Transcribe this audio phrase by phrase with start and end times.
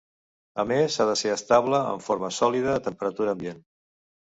[0.63, 3.65] A més ha de ser estable en forma sòlida a temperatura ambient.